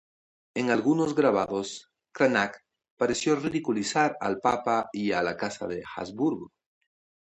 [0.55, 2.55] En algunos grabados, Cranach
[2.97, 6.51] pareció ridiculizar al papa y a la Casa de Habsburgo.